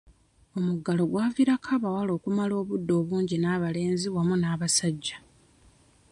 Omuggalo 0.57 1.03
gwavirako 1.11 1.67
abawala 1.77 2.11
okumala 2.17 2.53
obudde 2.61 2.91
obungi 3.01 3.35
n'abalenzi 3.39 4.07
wamu 4.15 4.35
n'abasajja. 4.37 5.17